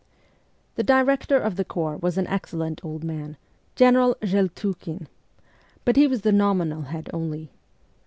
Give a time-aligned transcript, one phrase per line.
[0.77, 3.37] The director of the corps was an excellent old man,
[3.75, 5.05] General Zheltukhin.
[5.85, 7.51] But he was the nominal head only.